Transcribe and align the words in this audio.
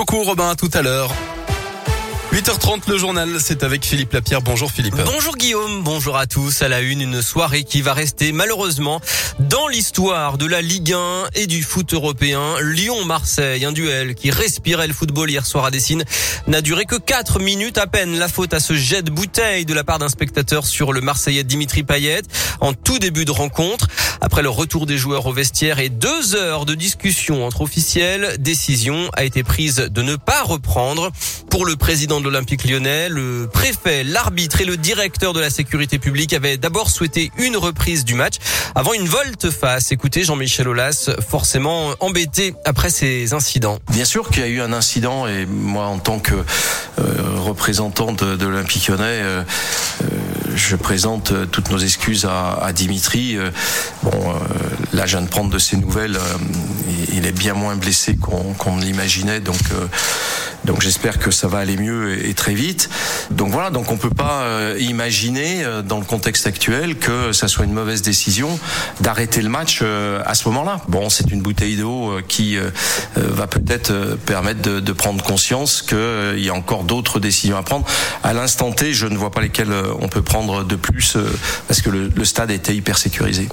beaucoup 0.00 0.24
Robin, 0.24 0.54
tout 0.54 0.70
à 0.72 0.80
l'heure. 0.80 1.12
8h30 2.32 2.88
le 2.88 2.96
journal, 2.96 3.28
c'est 3.40 3.64
avec 3.64 3.84
Philippe 3.84 4.12
Lapierre. 4.12 4.40
Bonjour 4.40 4.70
Philippe. 4.70 4.94
Bonjour 5.04 5.36
Guillaume, 5.36 5.82
bonjour 5.82 6.16
à 6.16 6.28
tous. 6.28 6.62
À 6.62 6.68
la 6.68 6.80
une, 6.80 7.00
une 7.00 7.22
soirée 7.22 7.64
qui 7.64 7.82
va 7.82 7.92
rester 7.92 8.30
malheureusement 8.30 9.00
dans 9.40 9.66
l'histoire 9.66 10.38
de 10.38 10.46
la 10.46 10.62
Ligue 10.62 10.92
1 10.92 11.30
et 11.34 11.48
du 11.48 11.64
foot 11.64 11.92
européen. 11.92 12.54
Lyon-Marseille, 12.60 13.64
un 13.64 13.72
duel 13.72 14.14
qui 14.14 14.30
respirait 14.30 14.86
le 14.86 14.92
football 14.92 15.28
hier 15.28 15.44
soir 15.44 15.64
à 15.64 15.72
Dessine, 15.72 16.04
n'a 16.46 16.60
duré 16.60 16.84
que 16.84 16.94
4 16.94 17.40
minutes 17.40 17.78
à 17.78 17.88
peine. 17.88 18.16
La 18.16 18.28
faute 18.28 18.54
à 18.54 18.60
ce 18.60 18.74
jet 18.74 19.02
de 19.02 19.10
bouteille 19.10 19.64
de 19.64 19.74
la 19.74 19.82
part 19.82 19.98
d'un 19.98 20.08
spectateur 20.08 20.66
sur 20.66 20.92
le 20.92 21.00
Marseillais 21.00 21.42
Dimitri 21.42 21.82
Payet 21.82 22.22
en 22.60 22.74
tout 22.74 23.00
début 23.00 23.24
de 23.24 23.32
rencontre. 23.32 23.88
Après 24.20 24.42
le 24.42 24.50
retour 24.50 24.86
des 24.86 24.98
joueurs 24.98 25.26
au 25.26 25.32
vestiaire 25.32 25.80
et 25.80 25.88
deux 25.88 26.36
heures 26.36 26.64
de 26.64 26.74
discussion 26.74 27.44
entre 27.44 27.62
officiels, 27.62 28.36
décision 28.38 29.10
a 29.14 29.24
été 29.24 29.42
prise 29.42 29.76
de 29.76 30.02
ne 30.02 30.14
pas 30.14 30.42
reprendre. 30.42 31.10
Pour 31.50 31.66
le 31.66 31.74
président 31.74 32.20
de 32.20 32.24
l'Olympique 32.24 32.64
lyonnais, 32.64 33.08
le 33.08 33.48
préfet, 33.52 34.04
l'arbitre 34.04 34.60
et 34.60 34.64
le 34.64 34.76
directeur 34.76 35.32
de 35.32 35.40
la 35.40 35.50
sécurité 35.50 35.98
publique 35.98 36.32
avaient 36.32 36.56
d'abord 36.56 36.90
souhaité 36.90 37.32
une 37.38 37.56
reprise 37.56 38.04
du 38.04 38.14
match 38.14 38.34
avant 38.76 38.92
une 38.92 39.08
volte-face. 39.08 39.90
Écoutez 39.90 40.22
Jean-Michel 40.22 40.68
Aulas, 40.68 41.10
forcément 41.28 41.90
embêté 41.98 42.54
après 42.64 42.88
ces 42.88 43.34
incidents. 43.34 43.80
Bien 43.90 44.04
sûr 44.04 44.30
qu'il 44.30 44.42
y 44.42 44.44
a 44.44 44.48
eu 44.48 44.60
un 44.60 44.72
incident 44.72 45.26
et 45.26 45.44
moi 45.44 45.86
en 45.86 45.98
tant 45.98 46.20
que 46.20 46.34
euh, 46.34 46.42
représentant 47.38 48.12
de, 48.12 48.36
de 48.36 48.46
l'Olympique 48.46 48.86
lyonnais, 48.86 49.02
euh, 49.04 49.42
euh, 49.42 50.06
je 50.54 50.76
présente 50.76 51.32
toutes 51.50 51.70
nos 51.70 51.78
excuses 51.78 52.26
à, 52.26 52.60
à 52.62 52.72
Dimitri. 52.72 53.36
Bon, 54.02 54.34
là, 54.92 55.06
je 55.06 55.16
viens 55.16 55.24
de 55.24 55.30
prendre 55.30 55.50
de 55.50 55.58
ses 55.58 55.76
nouvelles. 55.76 56.18
il 57.12 57.26
est 57.26 57.32
bien 57.32 57.54
moins 57.54 57.76
blessé 57.76 58.16
qu'on 58.16 58.52
qu'on 58.54 58.76
l'imaginait, 58.78 59.40
donc 59.40 59.58
donc 60.64 60.82
j'espère 60.82 61.18
que 61.18 61.30
ça 61.30 61.48
va 61.48 61.58
aller 61.58 61.76
mieux 61.76 62.26
et, 62.26 62.34
très 62.34 62.54
vite. 62.54 62.88
Donc 63.30 63.50
voilà, 63.50 63.70
donc 63.70 63.90
on 63.90 63.96
peut 63.96 64.10
pas 64.10 64.42
euh, 64.42 64.76
imaginer 64.78 65.64
euh, 65.64 65.82
dans 65.82 65.98
le 65.98 66.04
contexte 66.04 66.46
actuel 66.46 66.96
que 66.96 67.32
ça 67.32 67.48
soit 67.48 67.64
une 67.64 67.72
mauvaise 67.72 68.02
décision 68.02 68.58
d'arrêter 69.00 69.42
le 69.42 69.48
match 69.48 69.80
euh, 69.82 70.22
à 70.26 70.34
ce 70.34 70.48
moment-là. 70.48 70.80
Bon, 70.88 71.08
c'est 71.10 71.30
une 71.30 71.40
bouteille 71.40 71.76
d'eau 71.76 72.18
qui 72.28 72.58
va 73.16 73.46
peut-être 73.46 74.16
permettre 74.26 74.62
de, 74.62 74.80
de, 74.80 74.92
prendre 74.92 75.22
conscience 75.22 75.82
qu'il 75.82 76.38
y 76.38 76.48
a 76.48 76.54
encore 76.54 76.84
d'autres 76.84 77.20
décisions 77.20 77.56
à 77.56 77.62
prendre. 77.62 77.86
À 78.22 78.32
l'instant 78.32 78.72
T, 78.72 78.92
je 78.92 79.06
ne 79.06 79.16
vois 79.16 79.30
pas 79.30 79.40
lesquelles 79.40 79.72
on 80.00 80.08
peut 80.08 80.22
prendre 80.22 80.64
de 80.64 80.76
plus 80.76 81.16
parce 81.68 81.80
que 81.80 81.90
le, 81.90 82.10
le 82.14 82.24
stade 82.24 82.50
était 82.50 82.74
hyper 82.74 82.98
sécurisé. 82.98 83.48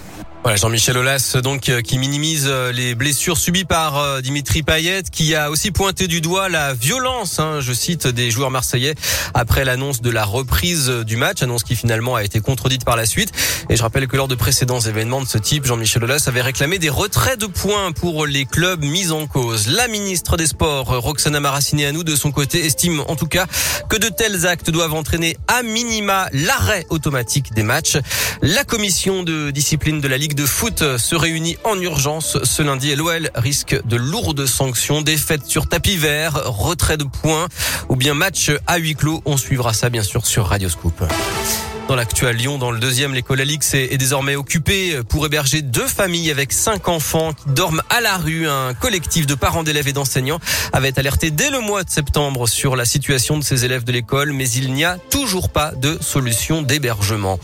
Voilà 0.47 0.55
Jean-Michel 0.55 0.97
Aulas 0.97 1.35
donc 1.43 1.67
euh, 1.67 1.81
qui 1.81 1.99
minimise 1.99 2.45
euh, 2.47 2.71
les 2.71 2.95
blessures 2.95 3.37
subies 3.37 3.65
par 3.65 3.97
euh, 3.97 4.21
Dimitri 4.21 4.63
Payet 4.63 5.03
qui 5.11 5.35
a 5.35 5.51
aussi 5.51 5.71
pointé 5.71 6.07
du 6.07 6.21
doigt 6.21 6.47
la 6.47 6.73
violence 6.73 7.37
hein, 7.39 7.59
je 7.59 7.73
cite 7.73 8.07
des 8.07 8.31
joueurs 8.31 8.49
marseillais 8.49 8.95
après 9.33 9.65
l'annonce 9.65 9.99
de 9.99 10.09
la 10.09 10.23
reprise 10.23 10.89
du 11.05 11.17
match 11.17 11.43
annonce 11.43 11.65
qui 11.65 11.75
finalement 11.75 12.15
a 12.15 12.23
été 12.23 12.39
contredite 12.39 12.85
par 12.85 12.95
la 12.95 13.05
suite 13.05 13.33
et 13.69 13.75
je 13.75 13.81
rappelle 13.81 14.07
que 14.07 14.15
lors 14.15 14.29
de 14.29 14.35
précédents 14.35 14.79
événements 14.79 15.19
de 15.19 15.27
ce 15.27 15.37
type 15.37 15.65
Jean-Michel 15.65 16.05
Aulas 16.05 16.23
avait 16.27 16.41
réclamé 16.41 16.79
des 16.79 16.87
retraits 16.87 17.37
de 17.37 17.47
points 17.47 17.91
pour 17.91 18.25
les 18.25 18.45
clubs 18.45 18.85
mis 18.85 19.11
en 19.11 19.27
cause. 19.27 19.67
La 19.67 19.89
ministre 19.89 20.37
des 20.37 20.47
Sports 20.47 21.01
Roxana 21.01 21.41
Maracineanu 21.41 22.05
de 22.05 22.15
son 22.15 22.31
côté 22.31 22.65
estime 22.65 23.01
en 23.09 23.17
tout 23.17 23.27
cas 23.27 23.47
que 23.89 23.97
de 23.97 24.07
tels 24.07 24.47
actes 24.47 24.69
doivent 24.69 24.93
entraîner 24.93 25.35
à 25.49 25.61
minima 25.61 26.29
l'arrêt 26.31 26.85
automatique 26.89 27.53
des 27.53 27.63
matchs. 27.63 27.97
La 28.41 28.63
commission 28.63 29.23
de 29.23 29.51
discipline 29.51 29.99
de 29.99 30.07
la 30.07 30.17
Ligue 30.17 30.36
de 30.38 30.45
foot 30.45 30.97
se 30.97 31.16
réunit 31.16 31.57
en 31.63 31.81
urgence 31.81 32.38
ce 32.43 32.61
lundi 32.61 32.91
et 32.91 32.95
l'OL 32.95 33.31
risque 33.33 33.75
de 33.85 33.95
lourdes 33.95 34.45
sanctions, 34.45 35.02
défaites 35.02 35.47
sur 35.47 35.67
tapis 35.67 35.97
vert, 35.97 36.43
retrait 36.45 36.95
de 36.95 37.05
points 37.05 37.47
ou 37.89 37.95
bien 37.95 38.13
match 38.13 38.52
à 38.67 38.77
huis 38.77 38.93
clos. 38.93 39.23
On 39.25 39.35
suivra 39.35 39.73
ça 39.73 39.89
bien 39.89 40.03
sûr 40.03 40.27
sur 40.27 40.45
Radio 40.45 40.69
Scoop. 40.69 41.03
Dans 41.88 41.95
l'actuel 41.95 42.35
Lyon, 42.35 42.59
dans 42.59 42.69
le 42.69 42.77
deuxième, 42.77 43.15
l'école 43.15 43.41
Alix 43.41 43.73
est 43.73 43.97
désormais 43.97 44.35
occupée 44.35 44.99
pour 45.09 45.25
héberger 45.25 45.64
deux 45.64 45.87
familles 45.87 46.30
avec 46.30 46.54
cinq 46.54 46.87
enfants 46.87 47.33
qui 47.33 47.49
dorment 47.49 47.81
à 47.89 47.99
la 47.99 48.17
rue. 48.17 48.48
Un 48.48 48.75
collectif 48.75 49.25
de 49.25 49.33
parents 49.33 49.64
d'élèves 49.64 49.87
et 49.87 49.93
d'enseignants 49.93 50.39
avait 50.71 50.99
alerté 50.99 51.31
dès 51.31 51.49
le 51.49 51.61
mois 51.61 51.83
de 51.83 51.89
septembre 51.89 52.48
sur 52.48 52.75
la 52.75 52.86
situation 52.86 53.39
de 53.39 53.43
ces 53.43 53.65
élèves 53.65 53.86
de 53.86 53.92
l'école, 53.92 54.33
mais 54.33 54.48
il 54.52 54.71
n'y 54.71 54.86
a 54.86 54.99
toujours 55.09 55.49
pas 55.49 55.71
de 55.71 55.98
solution 55.99 56.61
d'hébergement. 56.61 57.39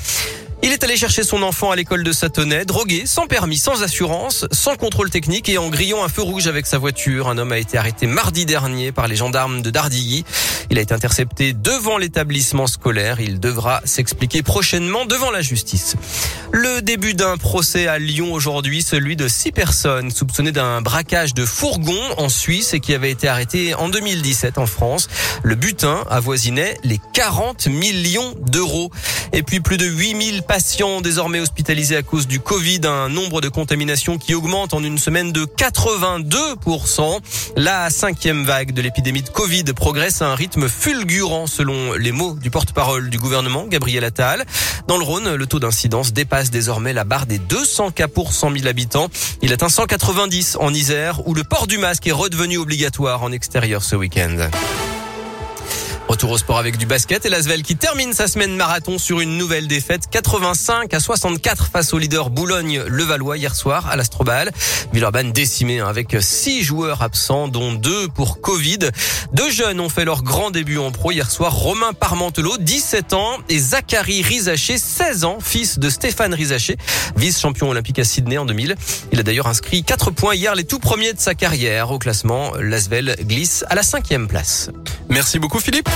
Il 0.66 0.72
est 0.72 0.82
allé 0.86 0.96
chercher 0.96 1.24
son 1.24 1.44
enfant 1.44 1.72
à 1.72 1.76
l'école 1.76 2.06
de 2.06 2.14
Satonnet, 2.14 2.64
drogué, 2.64 3.04
sans 3.06 3.28
permis, 3.28 3.58
sans 3.58 3.84
assurance, 3.84 4.46
sans 4.54 4.78
contrôle 4.78 5.10
technique 5.10 5.50
et 5.50 5.58
en 5.58 5.68
grillant 5.68 6.06
un 6.06 6.08
feu 6.08 6.22
rouge 6.22 6.48
avec 6.48 6.68
sa 6.68 6.78
voiture. 6.78 7.28
Un 7.28 7.38
homme 7.38 7.52
a 7.52 7.58
été 7.58 7.78
arrêté 7.78 8.08
mardi 8.08 8.46
dernier 8.46 8.94
par 8.94 9.10
les 9.10 9.18
gendarmes 9.18 9.62
de 9.62 9.70
Dardilly. 9.70 10.24
Il 10.70 10.78
a 10.78 10.82
été 10.82 10.94
intercepté 10.94 11.52
devant 11.52 11.98
l'établissement 11.98 12.66
scolaire. 12.66 13.20
Il 13.20 13.42
devra 13.42 13.82
s'expliquer 13.84 14.42
prochainement 14.42 15.06
devant 15.06 15.32
la 15.32 15.42
justice. 15.42 15.98
Le 16.54 16.82
début 16.82 17.14
d'un 17.14 17.36
procès 17.36 17.88
à 17.88 18.00
Lyon 18.00 18.32
aujourd'hui, 18.32 18.82
celui 18.82 19.18
de 19.18 19.28
six 19.28 19.52
personnes 19.52 20.12
soupçonnées 20.12 20.54
d'un 20.54 20.82
braquage 20.82 21.34
de 21.34 21.46
fourgon 21.46 22.00
en 22.18 22.30
Suisse 22.30 22.74
et 22.74 22.80
qui 22.80 22.94
avaient 22.94 23.12
été 23.12 23.28
arrêtées 23.28 23.76
en 23.76 23.90
2017 23.90 24.58
en 24.58 24.66
France. 24.66 25.10
Le 25.44 25.56
butin 25.56 26.06
avoisinait 26.10 26.78
les 26.86 27.02
40 27.12 27.68
millions 27.68 28.34
d'euros. 28.40 28.92
Et 29.34 29.44
puis 29.44 29.60
plus 29.60 29.78
de 29.78 29.86
8000 29.86 30.44
patients 30.54 31.02
désormais 31.02 31.40
hospitalisés 31.40 31.98
à 31.98 32.04
cause 32.04 32.28
du 32.28 32.40
Covid, 32.40 32.82
un 32.84 33.10
nombre 33.10 33.42
de 33.42 33.50
contaminations 33.50 34.20
qui 34.20 34.36
augmente 34.36 34.76
en 34.76 34.84
une 34.84 35.00
semaine 35.00 35.32
de 35.32 35.46
82%. 35.46 37.20
La 37.56 37.90
cinquième 37.90 38.46
vague 38.46 38.72
de 38.72 38.80
l'épidémie 38.84 39.24
de 39.24 39.30
Covid 39.30 39.64
progresse 39.76 40.22
à 40.22 40.28
un 40.28 40.36
rythme 40.36 40.70
fulgurant 40.70 41.48
selon 41.48 41.94
les 41.94 42.12
mots 42.12 42.36
du 42.36 42.52
porte-parole 42.52 43.10
du 43.10 43.18
gouvernement, 43.18 43.66
Gabriel 43.66 44.04
Attal. 44.04 44.46
Dans 44.88 45.00
le 45.00 45.04
Rhône, 45.04 45.34
le 45.34 45.48
taux 45.48 45.60
d'incidence 45.60 46.14
dépasse 46.14 46.52
désormais 46.52 46.94
la 46.94 47.04
barre 47.04 47.26
des 47.26 47.40
200 47.40 47.90
cas 47.90 48.08
pour 48.08 48.32
100 48.32 48.52
000 48.52 48.68
habitants. 48.68 49.10
Il 49.42 49.54
atteint 49.54 49.70
190 49.70 50.58
en 50.60 50.72
Isère 50.72 51.28
où 51.28 51.34
le 51.34 51.44
port 51.44 51.66
du 51.66 51.80
masque 51.80 52.06
est 52.06 52.12
redevenu 52.12 52.60
obligatoire 52.60 53.24
en 53.24 53.32
extérieur 53.32 53.82
ce 53.84 53.96
week-end. 53.96 54.52
Retour 56.08 56.32
au 56.32 56.38
sport 56.38 56.58
avec 56.58 56.78
du 56.78 56.86
basket 56.86 57.26
et 57.26 57.30
l'Asvel 57.30 57.64
qui 57.64 57.78
termine 57.78 58.12
sa 58.12 58.28
semaine 58.28 58.56
marathon 58.56 58.98
sur 58.98 59.22
une 59.22 59.38
nouvelle 59.38 59.68
défaite 59.68 60.04
85 60.12 60.94
à 60.94 61.00
64 61.00 61.68
face 61.68 61.94
au 61.94 61.98
leader 61.98 62.30
Boulogne-Levallois 62.30 63.38
hier 63.38 63.56
soir 63.56 63.88
à 63.88 63.96
l'Astrobal. 63.96 64.52
Villeurbanne 64.92 65.32
décimé 65.32 65.80
hein, 65.80 65.88
avec 65.88 66.18
six 66.20 66.62
joueurs 66.62 67.02
absents 67.02 67.48
dont 67.48 67.72
deux 67.72 68.10
pour 68.10 68.42
Covid. 68.42 68.80
Deux 69.32 69.50
jeunes 69.50 69.80
ont 69.80 69.88
fait 69.88 70.04
leur 70.04 70.24
grand 70.24 70.52
début 70.52 70.78
en 70.78 70.92
pro 70.92 71.12
hier 71.12 71.32
soir. 71.32 71.54
Romain 71.54 71.94
Parmentelot, 71.94 72.58
17 72.58 73.14
ans 73.14 73.38
et 73.48 73.58
Zachary 73.58 74.22
Rizaché, 74.22 74.78
16 74.78 75.24
ans, 75.24 75.38
fils 75.42 75.80
de 75.80 75.90
Stéphane 75.90 76.34
Rizaché, 76.34 76.76
vice-champion 77.16 77.70
olympique 77.70 78.00
à 78.00 78.04
Sydney 78.04 78.38
en 78.38 78.46
2000. 78.46 78.76
Il 79.14 79.20
a 79.20 79.24
d'ailleurs 79.24 79.48
inscrit 79.48 79.84
4 79.84 80.12
points 80.12 80.36
hier, 80.36 80.54
les 80.54 80.66
tout 80.66 80.80
premiers 80.80 81.14
de 81.14 81.20
sa 81.20 81.34
carrière. 81.34 81.92
Au 81.92 81.98
classement, 81.98 82.52
l'Asvel 82.60 83.16
glisse 83.22 83.64
à 83.70 83.76
la 83.76 83.84
cinquième 83.84 84.28
place. 84.28 84.70
Merci 85.14 85.38
beaucoup 85.38 85.60
Philippe. 85.60 85.90